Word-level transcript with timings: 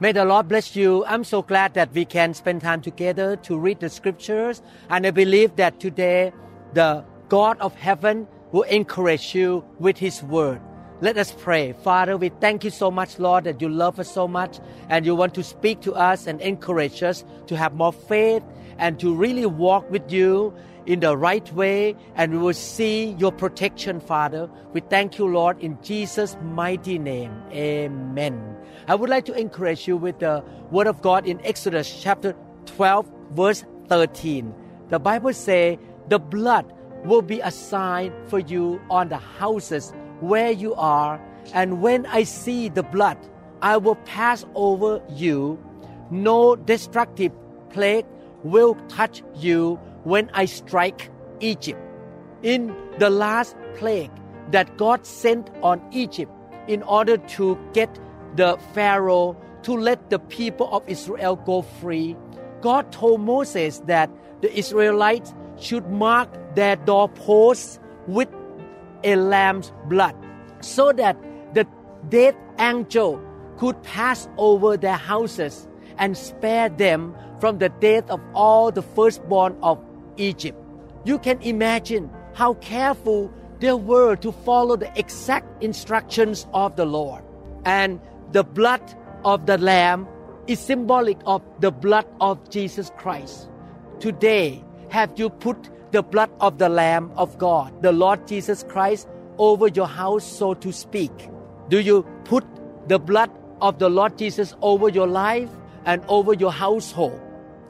May 0.00 0.10
the 0.10 0.24
Lord 0.24 0.48
bless 0.48 0.74
you. 0.74 1.04
I'm 1.04 1.22
so 1.22 1.40
glad 1.42 1.74
that 1.74 1.92
we 1.92 2.04
can 2.04 2.34
spend 2.34 2.62
time 2.62 2.80
together 2.80 3.36
to 3.36 3.56
read 3.56 3.78
the 3.78 3.88
scriptures. 3.88 4.60
And 4.90 5.06
I 5.06 5.12
believe 5.12 5.54
that 5.56 5.78
today 5.78 6.32
the 6.72 7.04
God 7.28 7.60
of 7.60 7.74
heaven 7.76 8.26
will 8.50 8.62
encourage 8.62 9.36
you 9.36 9.64
with 9.78 9.96
His 9.98 10.20
word. 10.22 10.60
Let 11.00 11.18
us 11.18 11.32
pray. 11.32 11.72
Father, 11.72 12.16
we 12.16 12.28
thank 12.28 12.62
you 12.62 12.70
so 12.70 12.88
much, 12.88 13.18
Lord, 13.18 13.44
that 13.44 13.60
you 13.60 13.68
love 13.68 13.98
us 13.98 14.10
so 14.10 14.28
much 14.28 14.60
and 14.88 15.04
you 15.04 15.16
want 15.16 15.34
to 15.34 15.42
speak 15.42 15.80
to 15.82 15.92
us 15.92 16.28
and 16.28 16.40
encourage 16.40 17.02
us 17.02 17.24
to 17.48 17.56
have 17.56 17.74
more 17.74 17.92
faith 17.92 18.44
and 18.78 18.98
to 19.00 19.12
really 19.12 19.44
walk 19.44 19.90
with 19.90 20.12
you 20.12 20.54
in 20.86 21.00
the 21.00 21.16
right 21.16 21.52
way 21.52 21.96
and 22.14 22.32
we 22.32 22.38
will 22.38 22.54
see 22.54 23.16
your 23.18 23.32
protection, 23.32 23.98
Father. 23.98 24.48
We 24.72 24.82
thank 24.82 25.18
you, 25.18 25.26
Lord, 25.26 25.58
in 25.58 25.78
Jesus' 25.82 26.36
mighty 26.42 26.98
name. 26.98 27.42
Amen. 27.50 28.56
I 28.86 28.94
would 28.94 29.10
like 29.10 29.24
to 29.24 29.34
encourage 29.34 29.88
you 29.88 29.96
with 29.96 30.20
the 30.20 30.44
word 30.70 30.86
of 30.86 31.02
God 31.02 31.26
in 31.26 31.40
Exodus 31.44 32.02
chapter 32.02 32.36
12, 32.66 33.10
verse 33.32 33.64
13. 33.88 34.54
The 34.90 35.00
Bible 35.00 35.32
says, 35.32 35.76
the 36.08 36.20
blood 36.20 36.72
will 37.04 37.22
be 37.22 37.40
a 37.40 37.50
sign 37.50 38.12
for 38.28 38.38
you 38.38 38.80
on 38.90 39.08
the 39.08 39.18
houses 39.18 39.92
where 40.20 40.50
you 40.50 40.74
are, 40.74 41.20
and 41.52 41.82
when 41.82 42.06
I 42.06 42.24
see 42.24 42.68
the 42.68 42.82
blood, 42.82 43.18
I 43.62 43.76
will 43.76 43.96
pass 43.96 44.44
over 44.54 45.02
you. 45.08 45.58
No 46.10 46.56
destructive 46.56 47.32
plague 47.70 48.06
will 48.42 48.74
touch 48.88 49.22
you 49.34 49.76
when 50.04 50.30
I 50.34 50.44
strike 50.44 51.10
Egypt. 51.40 51.80
In 52.42 52.74
the 52.98 53.10
last 53.10 53.56
plague 53.74 54.10
that 54.50 54.76
God 54.76 55.06
sent 55.06 55.50
on 55.62 55.82
Egypt 55.92 56.30
in 56.68 56.82
order 56.82 57.16
to 57.16 57.58
get 57.72 57.98
the 58.36 58.58
Pharaoh 58.74 59.36
to 59.62 59.72
let 59.72 60.10
the 60.10 60.18
people 60.18 60.68
of 60.72 60.86
Israel 60.86 61.36
go 61.36 61.62
free, 61.62 62.16
God 62.60 62.92
told 62.92 63.20
Moses 63.22 63.80
that 63.86 64.10
the 64.42 64.52
Israelites 64.54 65.34
should 65.58 65.88
mark 65.90 66.28
their 66.54 66.76
doorposts 66.76 67.78
with 68.06 68.28
a 69.04 69.16
lamb's 69.16 69.72
blood 69.86 70.16
so 70.60 70.92
that 70.92 71.16
the 71.54 71.66
death 72.08 72.34
angel 72.58 73.22
could 73.58 73.80
pass 73.82 74.28
over 74.36 74.76
their 74.76 74.96
houses 74.96 75.68
and 75.98 76.16
spare 76.16 76.68
them 76.68 77.14
from 77.38 77.58
the 77.58 77.68
death 77.68 78.08
of 78.10 78.20
all 78.34 78.72
the 78.72 78.82
firstborn 78.82 79.56
of 79.62 79.78
Egypt. 80.16 80.58
You 81.04 81.18
can 81.18 81.40
imagine 81.42 82.10
how 82.32 82.54
careful 82.54 83.32
they 83.60 83.72
were 83.72 84.16
to 84.16 84.32
follow 84.32 84.76
the 84.76 84.90
exact 84.98 85.62
instructions 85.62 86.46
of 86.52 86.76
the 86.76 86.84
Lord. 86.84 87.22
And 87.64 88.00
the 88.32 88.42
blood 88.42 88.82
of 89.24 89.46
the 89.46 89.58
lamb 89.58 90.08
is 90.46 90.58
symbolic 90.58 91.18
of 91.26 91.42
the 91.60 91.70
blood 91.70 92.06
of 92.20 92.50
Jesus 92.50 92.90
Christ. 92.98 93.48
Today, 94.00 94.64
have 94.90 95.12
you 95.16 95.30
put 95.30 95.70
the 95.94 96.02
blood 96.02 96.28
of 96.40 96.58
the 96.58 96.68
Lamb 96.68 97.12
of 97.16 97.38
God, 97.38 97.80
the 97.80 97.92
Lord 97.92 98.26
Jesus 98.26 98.64
Christ, 98.64 99.06
over 99.38 99.68
your 99.68 99.86
house, 99.86 100.24
so 100.24 100.52
to 100.54 100.72
speak? 100.72 101.12
Do 101.68 101.78
you 101.78 102.02
put 102.24 102.44
the 102.88 102.98
blood 102.98 103.30
of 103.60 103.78
the 103.78 103.88
Lord 103.88 104.18
Jesus 104.18 104.56
over 104.60 104.88
your 104.88 105.06
life 105.06 105.48
and 105.84 106.04
over 106.08 106.32
your 106.34 106.50
household? 106.50 107.20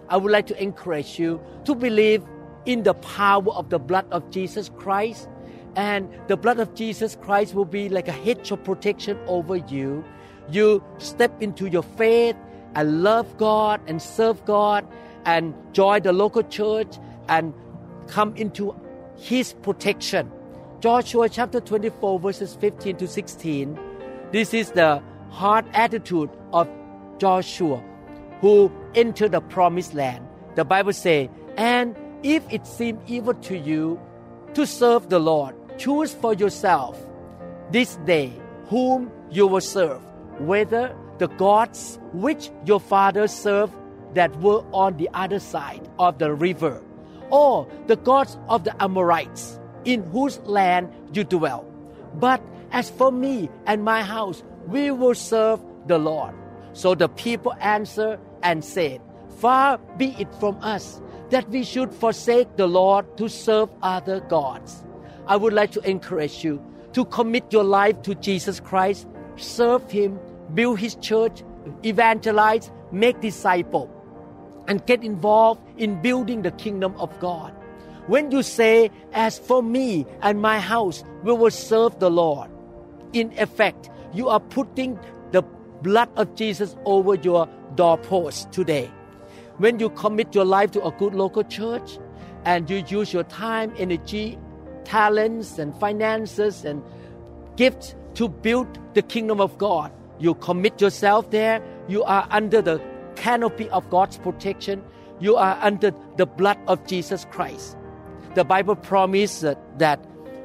I 0.08 0.16
would 0.16 0.32
like 0.32 0.46
to 0.46 0.62
encourage 0.62 1.18
you 1.18 1.38
to 1.66 1.74
believe 1.74 2.22
in 2.64 2.82
the 2.82 2.94
power 2.94 3.52
of 3.52 3.68
the 3.68 3.78
blood 3.78 4.06
of 4.10 4.30
Jesus 4.30 4.70
Christ. 4.78 5.28
And 5.76 6.08
the 6.28 6.38
blood 6.38 6.58
of 6.60 6.74
Jesus 6.74 7.18
Christ 7.20 7.54
will 7.54 7.66
be 7.66 7.90
like 7.90 8.08
a 8.08 8.12
hedge 8.12 8.50
of 8.50 8.64
protection 8.64 9.18
over 9.26 9.56
you. 9.56 10.02
You 10.48 10.82
step 10.96 11.42
into 11.42 11.66
your 11.66 11.82
faith 11.82 12.36
and 12.74 13.02
love 13.02 13.36
God 13.36 13.82
and 13.86 14.00
serve 14.00 14.42
God 14.46 14.86
and 15.26 15.54
join 15.74 16.04
the 16.04 16.14
local 16.14 16.42
church 16.42 16.96
and 17.28 17.52
come 18.08 18.34
into 18.36 18.74
His 19.16 19.52
protection. 19.52 20.30
Joshua 20.80 21.28
chapter 21.28 21.60
24, 21.60 22.20
verses 22.20 22.54
15 22.56 22.96
to 22.98 23.08
16. 23.08 23.78
This 24.32 24.52
is 24.52 24.70
the 24.72 25.02
hard 25.30 25.64
attitude 25.72 26.30
of 26.52 26.68
Joshua 27.18 27.82
who 28.40 28.70
entered 28.94 29.32
the 29.32 29.40
promised 29.40 29.94
land. 29.94 30.26
The 30.54 30.64
Bible 30.64 30.92
says, 30.92 31.28
And 31.56 31.96
if 32.22 32.42
it 32.52 32.66
seem 32.66 33.00
evil 33.06 33.34
to 33.34 33.56
you 33.56 34.00
to 34.54 34.66
serve 34.66 35.08
the 35.08 35.18
Lord, 35.18 35.54
choose 35.78 36.12
for 36.12 36.34
yourself 36.34 37.00
this 37.70 37.96
day 38.04 38.32
whom 38.66 39.10
you 39.30 39.46
will 39.46 39.60
serve, 39.60 40.00
whether 40.38 40.94
the 41.18 41.28
gods 41.28 41.98
which 42.12 42.50
your 42.64 42.80
fathers 42.80 43.32
served 43.32 43.72
that 44.14 44.34
were 44.40 44.64
on 44.72 44.96
the 44.96 45.08
other 45.14 45.38
side 45.38 45.88
of 45.98 46.18
the 46.18 46.32
river, 46.32 46.82
or 47.34 47.66
the 47.88 47.96
gods 47.96 48.38
of 48.48 48.62
the 48.62 48.72
Amorites 48.80 49.58
in 49.84 50.04
whose 50.04 50.38
land 50.46 50.92
you 51.12 51.24
dwell. 51.24 51.66
But 52.14 52.40
as 52.70 52.90
for 52.90 53.10
me 53.10 53.50
and 53.66 53.82
my 53.82 54.02
house, 54.02 54.44
we 54.68 54.92
will 54.92 55.16
serve 55.16 55.60
the 55.88 55.98
Lord. 55.98 56.32
So 56.74 56.94
the 56.94 57.08
people 57.08 57.52
answered 57.60 58.20
and 58.44 58.64
said, 58.64 59.00
Far 59.40 59.78
be 59.96 60.14
it 60.16 60.32
from 60.36 60.56
us 60.62 61.02
that 61.30 61.48
we 61.48 61.64
should 61.64 61.92
forsake 61.92 62.56
the 62.56 62.68
Lord 62.68 63.16
to 63.16 63.28
serve 63.28 63.68
other 63.82 64.20
gods. 64.20 64.84
I 65.26 65.36
would 65.36 65.52
like 65.52 65.72
to 65.72 65.80
encourage 65.80 66.44
you 66.44 66.62
to 66.92 67.04
commit 67.06 67.52
your 67.52 67.64
life 67.64 68.00
to 68.02 68.14
Jesus 68.14 68.60
Christ, 68.60 69.08
serve 69.34 69.90
Him, 69.90 70.20
build 70.54 70.78
His 70.78 70.94
church, 70.96 71.42
evangelize, 71.82 72.70
make 72.92 73.20
disciples, 73.20 73.90
and 74.66 74.84
get 74.86 75.02
involved 75.04 75.60
in 75.76 76.00
building 76.00 76.42
the 76.42 76.50
kingdom 76.52 76.94
of 76.96 77.18
God. 77.20 77.52
When 78.06 78.30
you 78.30 78.42
say, 78.42 78.90
As 79.12 79.38
for 79.38 79.62
me 79.62 80.06
and 80.22 80.40
my 80.40 80.60
house, 80.60 81.04
we 81.22 81.32
will 81.32 81.50
serve 81.50 81.98
the 81.98 82.10
Lord, 82.10 82.50
in 83.12 83.32
effect, 83.38 83.90
you 84.12 84.28
are 84.28 84.40
putting 84.40 84.98
the 85.32 85.42
blood 85.82 86.08
of 86.16 86.34
Jesus 86.34 86.76
over 86.84 87.14
your 87.14 87.48
doorpost 87.74 88.52
today. 88.52 88.90
When 89.58 89.78
you 89.78 89.90
commit 89.90 90.34
your 90.34 90.44
life 90.44 90.72
to 90.72 90.84
a 90.84 90.90
good 90.92 91.14
local 91.14 91.44
church 91.44 91.98
and 92.44 92.68
you 92.68 92.84
use 92.88 93.12
your 93.12 93.24
time, 93.24 93.72
energy, 93.78 94.38
talents, 94.84 95.58
and 95.58 95.74
finances 95.76 96.64
and 96.64 96.82
gifts 97.56 97.94
to 98.14 98.28
build 98.28 98.78
the 98.94 99.02
kingdom 99.02 99.40
of 99.40 99.56
God, 99.58 99.92
you 100.18 100.34
commit 100.34 100.80
yourself 100.80 101.30
there, 101.30 101.62
you 101.88 102.02
are 102.04 102.26
under 102.30 102.60
the 102.62 102.80
canopy 103.24 103.70
of 103.70 103.88
God's 103.88 104.18
protection, 104.18 104.84
you 105.18 105.36
are 105.36 105.58
under 105.62 105.92
the 106.18 106.26
blood 106.26 106.58
of 106.68 106.86
Jesus 106.86 107.24
Christ. 107.30 107.74
The 108.34 108.44
Bible 108.44 108.76
promises 108.76 109.56
that 109.78 109.98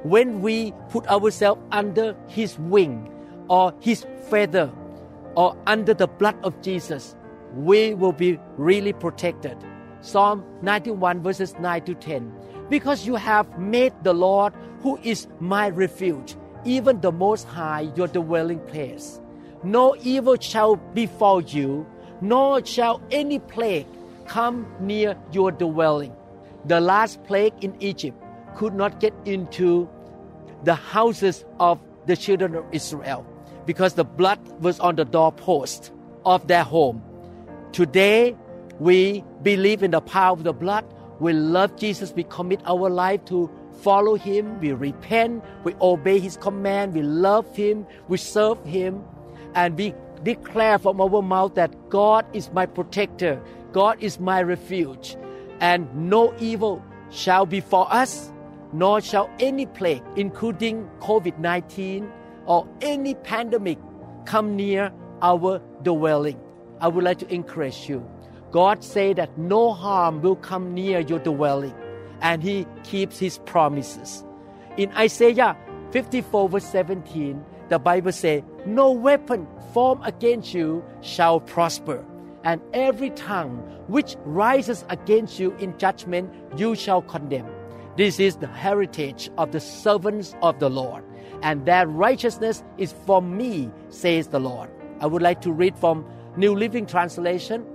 when 0.03 0.41
we 0.41 0.71
put 0.87 1.05
ourselves 1.07 1.61
under 1.73 2.15
His 2.29 2.57
wing 2.57 3.11
or 3.49 3.73
His 3.81 4.05
feather 4.29 4.71
or 5.35 5.57
under 5.67 5.93
the 5.93 6.07
blood 6.07 6.37
of 6.41 6.61
Jesus, 6.61 7.17
we 7.53 7.95
will 7.95 8.13
be 8.13 8.39
really 8.55 8.93
protected. 8.93 9.57
Psalm 9.99 10.45
91 10.61 11.21
verses 11.21 11.53
9 11.59 11.83
to 11.83 11.95
10. 11.95 12.31
Because 12.69 13.05
you 13.05 13.15
have 13.15 13.59
made 13.59 13.91
the 14.03 14.13
Lord, 14.13 14.53
who 14.83 14.97
is 15.03 15.27
my 15.41 15.67
refuge, 15.67 16.37
even 16.63 17.01
the 17.01 17.11
Most 17.11 17.45
High, 17.45 17.91
your 17.97 18.07
dwelling 18.07 18.59
place. 18.67 19.19
No 19.63 19.97
evil 20.01 20.37
shall 20.39 20.77
befall 20.77 21.41
you, 21.41 21.85
nor 22.21 22.65
shall 22.65 23.01
any 23.11 23.39
plague 23.39 23.87
come 24.27 24.67
near 24.79 25.17
your 25.31 25.51
dwelling. 25.51 26.13
The 26.65 26.79
last 26.79 27.23
plague 27.23 27.53
in 27.61 27.75
Egypt 27.79 28.17
could 28.55 28.73
not 28.73 28.99
get 28.99 29.13
into 29.25 29.89
the 30.63 30.75
houses 30.75 31.45
of 31.59 31.79
the 32.05 32.17
children 32.17 32.55
of 32.55 32.65
Israel 32.71 33.25
because 33.65 33.93
the 33.93 34.03
blood 34.03 34.39
was 34.61 34.79
on 34.79 34.95
the 34.95 35.05
doorpost 35.05 35.91
of 36.25 36.47
their 36.47 36.63
home. 36.63 37.01
Today, 37.71 38.35
we 38.79 39.23
believe 39.43 39.83
in 39.83 39.91
the 39.91 40.01
power 40.01 40.33
of 40.33 40.43
the 40.43 40.53
blood. 40.53 40.85
We 41.19 41.33
love 41.33 41.75
Jesus. 41.75 42.13
We 42.13 42.23
commit 42.23 42.61
our 42.65 42.89
life 42.89 43.25
to 43.25 43.49
follow 43.81 44.15
Him. 44.15 44.59
We 44.59 44.73
repent. 44.73 45.43
We 45.63 45.75
obey 45.81 46.19
His 46.19 46.37
command. 46.37 46.93
We 46.93 47.01
love 47.01 47.55
Him. 47.55 47.85
We 48.07 48.17
serve 48.17 48.63
Him. 48.65 49.03
And 49.55 49.77
we 49.77 49.93
declare 50.23 50.79
from 50.79 51.01
our 51.01 51.21
mouth 51.21 51.55
that 51.55 51.89
God 51.89 52.25
is 52.33 52.51
my 52.51 52.65
protector. 52.65 53.41
God 53.71 53.97
is 54.01 54.19
my 54.19 54.41
refuge. 54.41 55.15
and 55.59 55.93
no 55.95 56.33
evil 56.39 56.83
shall 57.11 57.45
befall 57.45 57.87
us, 57.89 58.31
nor 58.71 59.01
shall 59.01 59.29
any 59.39 59.65
plague, 59.65 60.03
including 60.15 60.89
COVID 60.99 61.37
19 61.39 62.09
or 62.45 62.67
any 62.81 63.15
pandemic, 63.15 63.77
come 64.25 64.55
near 64.55 64.91
our 65.21 65.61
dwelling. 65.83 66.39
I 66.81 66.87
would 66.87 67.03
like 67.03 67.19
to 67.19 67.33
encourage 67.33 67.89
you. 67.89 68.07
God 68.51 68.83
said 68.83 69.17
that 69.17 69.37
no 69.37 69.73
harm 69.73 70.21
will 70.21 70.35
come 70.35 70.73
near 70.73 70.99
your 70.99 71.19
dwelling, 71.19 71.75
and 72.21 72.41
He 72.41 72.65
keeps 72.83 73.19
His 73.19 73.37
promises. 73.39 74.23
In 74.77 74.91
Isaiah 74.93 75.57
54, 75.91 76.49
verse 76.49 76.65
17, 76.65 77.43
the 77.69 77.79
Bible 77.79 78.11
says, 78.11 78.43
No 78.65 78.91
weapon 78.91 79.47
formed 79.73 80.01
against 80.03 80.53
you 80.53 80.83
shall 81.01 81.39
prosper, 81.39 82.03
and 82.43 82.61
every 82.73 83.11
tongue 83.11 83.57
which 83.87 84.15
rises 84.25 84.85
against 84.89 85.39
you 85.39 85.55
in 85.57 85.77
judgment 85.77 86.33
you 86.57 86.75
shall 86.75 87.01
condemn. 87.01 87.47
This 87.97 88.19
is 88.19 88.37
the 88.37 88.47
heritage 88.47 89.29
of 89.37 89.51
the 89.51 89.59
servants 89.59 90.35
of 90.41 90.59
the 90.59 90.69
Lord, 90.69 91.03
and 91.41 91.65
their 91.65 91.87
righteousness 91.87 92.63
is 92.77 92.93
for 93.05 93.21
me, 93.21 93.69
says 93.89 94.27
the 94.27 94.39
Lord. 94.39 94.69
I 94.99 95.05
would 95.05 95.21
like 95.21 95.41
to 95.41 95.51
read 95.51 95.77
from 95.77 96.05
New 96.37 96.55
Living 96.55 96.85
Translation. 96.85 97.65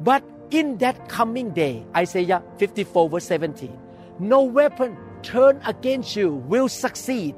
But 0.00 0.22
in 0.50 0.78
that 0.78 1.08
coming 1.08 1.50
day, 1.50 1.84
Isaiah 1.96 2.42
54, 2.58 3.10
verse 3.10 3.24
17, 3.24 3.76
no 4.18 4.42
weapon 4.42 4.96
turned 5.22 5.60
against 5.66 6.16
you 6.16 6.34
will 6.34 6.68
succeed. 6.68 7.34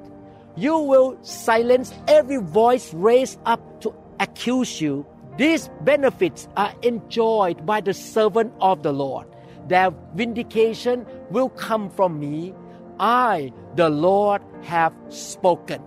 You 0.58 0.76
will 0.78 1.16
silence 1.22 1.94
every 2.08 2.38
voice 2.38 2.92
raised 2.92 3.38
up 3.46 3.80
to 3.82 3.94
accuse 4.18 4.80
you. 4.80 5.06
These 5.36 5.70
benefits 5.82 6.48
are 6.56 6.74
enjoyed 6.82 7.64
by 7.64 7.80
the 7.80 7.94
servant 7.94 8.52
of 8.60 8.82
the 8.82 8.92
Lord. 8.92 9.28
Their 9.68 9.92
vindication 10.16 11.06
will 11.30 11.50
come 11.50 11.90
from 11.90 12.18
me. 12.18 12.54
I, 12.98 13.52
the 13.76 13.88
Lord, 13.88 14.42
have 14.62 14.92
spoken. 15.10 15.80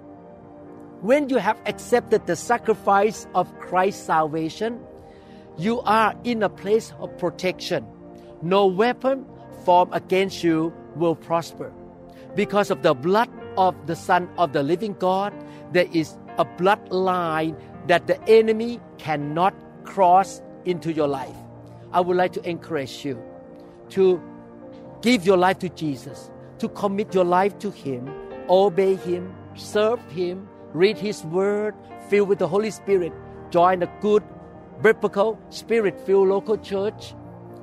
When 1.01 1.27
you 1.27 1.35
have 1.35 1.59
accepted 1.65 2.25
the 2.25 2.38
sacrifice 2.38 3.27
of 3.35 3.51
Christ's 3.59 4.06
salvation, 4.06 4.79
you 5.57 5.81
are 5.81 6.15
in 6.23 6.44
a 6.44 6.50
place 6.50 6.94
of 7.01 7.18
protection. 7.18 7.85
No 8.41 8.68
weapon 8.68 9.25
formed 9.65 9.91
against 9.94 10.45
you 10.45 10.71
will 10.95 11.15
prosper. 11.15 11.73
Because 12.35 12.71
of 12.71 12.83
the 12.83 12.94
blood 12.94 13.29
of 13.57 13.75
the 13.88 13.95
Son 13.95 14.30
of 14.38 14.53
the 14.53 14.63
living 14.63 14.94
God, 14.94 15.33
there 15.71 15.88
is 15.94 16.18
a 16.38 16.45
bloodline 16.45 17.59
that 17.88 18.07
the 18.07 18.21
enemy 18.30 18.80
cannot 18.98 19.53
cross 19.83 20.42
into 20.65 20.92
your 20.94 21.07
life. 21.07 21.36
I 21.92 22.01
would 22.01 22.18
like 22.18 22.33
to 22.33 22.50
encourage 22.50 23.03
you 23.03 23.21
to 23.89 24.21
give 25.01 25.25
your 25.25 25.38
life 25.38 25.59
to 25.59 25.69
Jesus, 25.69 26.31
to 26.59 26.69
commit 26.69 27.13
your 27.13 27.25
life 27.25 27.57
to 27.59 27.71
Him, 27.71 28.09
obey 28.50 28.95
Him, 28.95 29.33
serve 29.56 30.00
Him, 30.12 30.47
read 30.74 30.97
His 30.97 31.24
Word, 31.25 31.75
fill 32.09 32.25
with 32.25 32.39
the 32.39 32.47
Holy 32.47 32.71
Spirit, 32.71 33.12
join 33.50 33.83
a 33.83 33.92
good 34.00 34.24
biblical, 34.81 35.39
spirit 35.50 36.00
filled 36.06 36.30
local 36.30 36.57
church, 36.57 37.13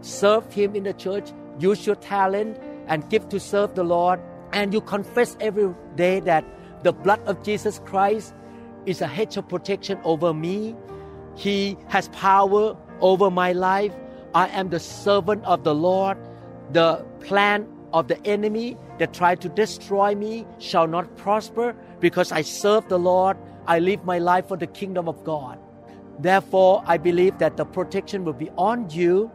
serve 0.01 0.53
Him 0.53 0.77
in 0.77 0.85
the 0.85 0.93
church, 0.93 1.33
use 1.59 1.87
your 1.87 1.97
talent 1.97 2.59
and 2.87 3.09
give 3.11 3.29
to 3.31 3.41
serve 3.41 3.75
the 3.75 3.85
Lord, 3.85 4.21
and 4.53 4.73
you 4.73 4.81
confess 4.81 5.37
every 5.41 5.75
day 5.97 6.21
that 6.21 6.45
the 6.83 6.93
blood 6.93 7.21
of 7.27 7.43
Jesus 7.43 7.81
Christ 7.85 8.35
is 8.87 9.01
a 9.01 9.07
hedge 9.07 9.37
of 9.37 9.49
protection 9.49 9.99
over 10.05 10.33
me. 10.33 10.75
He 11.35 11.77
has 11.89 12.09
power 12.09 12.77
over 13.01 13.31
my 13.31 13.53
life. 13.53 13.93
I 14.35 14.49
am 14.49 14.71
the 14.71 14.81
servant 14.81 15.45
of 15.45 15.65
the 15.65 15.75
Lord. 15.75 16.19
The 16.73 17.05
plan 17.21 17.67
of 17.93 18.09
the 18.09 18.25
enemy 18.27 18.77
that 18.99 19.15
tried 19.15 19.41
to 19.41 19.49
destroy 19.49 20.15
me 20.15 20.47
shall 20.59 20.87
not 20.87 21.17
prosper 21.17 21.75
because 22.01 22.33
I 22.33 22.43
serve 22.43 22.89
the 22.89 22.99
Lord. 22.99 23.37
I 23.67 23.79
live 23.79 24.05
my 24.05 24.19
life 24.19 24.49
for 24.49 24.57
the 24.57 24.67
kingdom 24.67 25.09
of 25.09 25.25
God. 25.25 25.59
Therefore, 26.19 26.83
I 26.87 26.97
believe 26.97 27.39
that 27.39 27.57
the 27.57 27.65
protection 27.65 28.25
will 28.25 28.33
be 28.33 28.51
on 28.57 28.91
you 28.91 29.31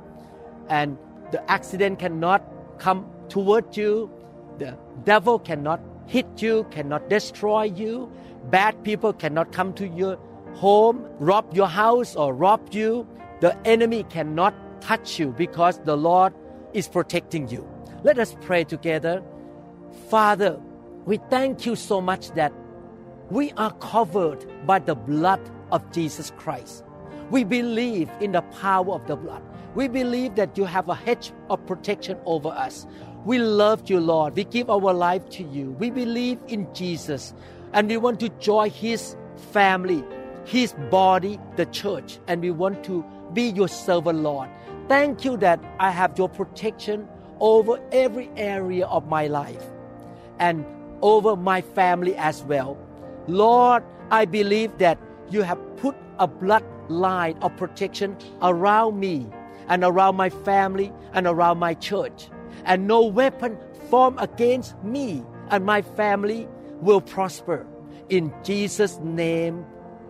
and 0.69 0.97
the 1.31 1.49
accident 1.49 1.99
cannot 1.99 2.43
come 2.77 3.09
toward 3.29 3.75
you. 3.75 4.11
The 4.59 4.77
devil 5.03 5.39
cannot 5.39 5.81
hit 6.07 6.41
you, 6.41 6.65
cannot 6.71 7.09
destroy 7.09 7.63
you. 7.63 8.11
Bad 8.49 8.83
people 8.83 9.13
cannot 9.13 9.51
come 9.51 9.73
to 9.73 9.87
your 9.87 10.17
home, 10.55 11.05
rob 11.19 11.53
your 11.53 11.67
house, 11.67 12.15
or 12.15 12.33
rob 12.33 12.73
you. 12.73 13.07
The 13.39 13.57
enemy 13.67 14.03
cannot 14.03 14.53
touch 14.81 15.19
you 15.19 15.31
because 15.31 15.79
the 15.79 15.97
Lord 15.97 16.33
is 16.73 16.87
protecting 16.87 17.47
you. 17.49 17.67
Let 18.03 18.19
us 18.19 18.35
pray 18.41 18.63
together. 18.63 19.23
Father, 20.09 20.59
we 21.05 21.17
thank 21.29 21.65
you 21.65 21.75
so 21.75 22.01
much 22.01 22.31
that 22.31 22.53
we 23.29 23.51
are 23.53 23.71
covered 23.73 24.45
by 24.65 24.79
the 24.79 24.95
blood 24.95 25.41
of 25.71 25.89
Jesus 25.91 26.31
Christ. 26.37 26.83
We 27.31 27.43
believe 27.43 28.09
in 28.19 28.33
the 28.33 28.41
power 28.41 28.93
of 28.93 29.07
the 29.07 29.15
blood. 29.15 29.41
We 29.75 29.87
believe 29.87 30.35
that 30.35 30.57
you 30.57 30.65
have 30.65 30.89
a 30.89 30.95
hedge 30.95 31.31
of 31.49 31.65
protection 31.65 32.17
over 32.25 32.49
us. 32.49 32.85
We 33.25 33.39
love 33.39 33.89
you, 33.89 33.99
Lord. 33.99 34.35
We 34.35 34.43
give 34.43 34.69
our 34.69 34.93
life 34.93 35.29
to 35.31 35.43
you. 35.43 35.71
We 35.79 35.89
believe 35.89 36.39
in 36.47 36.71
Jesus 36.73 37.33
and 37.73 37.87
we 37.87 37.97
want 37.97 38.19
to 38.19 38.29
join 38.29 38.69
his 38.69 39.15
family, 39.51 40.03
his 40.45 40.73
body, 40.91 41.39
the 41.55 41.65
church, 41.67 42.19
and 42.27 42.41
we 42.41 42.51
want 42.51 42.83
to 42.85 43.03
be 43.33 43.49
your 43.49 43.67
servant, 43.67 44.19
Lord. 44.19 44.49
Thank 44.87 45.25
you 45.25 45.37
that 45.37 45.59
I 45.79 45.89
have 45.89 46.17
your 46.17 46.29
protection 46.29 47.07
over 47.39 47.79
every 47.91 48.29
area 48.35 48.85
of 48.87 49.07
my 49.07 49.27
life 49.27 49.63
and 50.39 50.65
over 51.01 51.35
my 51.35 51.61
family 51.61 52.15
as 52.15 52.43
well. 52.43 52.77
Lord, 53.27 53.83
I 54.11 54.25
believe 54.25 54.77
that 54.77 54.99
you 55.29 55.41
have 55.41 55.59
put 55.77 55.95
a 56.19 56.27
bloodline 56.27 57.41
of 57.41 57.55
protection 57.57 58.17
around 58.41 58.99
me 58.99 59.25
and 59.67 59.83
around 59.83 60.15
my 60.15 60.29
family 60.29 60.91
and 61.13 61.27
around 61.27 61.59
my 61.59 61.73
church. 61.73 62.29
And 62.65 62.87
no 62.87 63.03
weapon 63.05 63.57
formed 63.89 64.19
against 64.19 64.81
me 64.83 65.23
and 65.49 65.65
my 65.65 65.81
family 65.81 66.47
will 66.81 67.01
prosper. 67.01 67.65
In 68.09 68.33
Jesus' 68.43 68.99
name 68.99 69.65